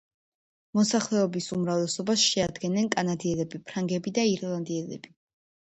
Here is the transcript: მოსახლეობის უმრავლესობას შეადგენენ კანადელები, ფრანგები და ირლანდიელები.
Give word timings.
მოსახლეობის 0.79 1.49
უმრავლესობას 1.57 2.25
შეადგენენ 2.31 2.91
კანადელები, 2.97 3.63
ფრანგები 3.71 4.17
და 4.19 4.27
ირლანდიელები. 4.35 5.17